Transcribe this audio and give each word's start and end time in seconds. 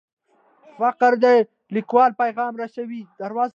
فقره 0.79 1.17
د 1.23 1.25
لیکوال 1.75 2.11
پیغام 2.21 2.53
رسوي. 2.61 3.01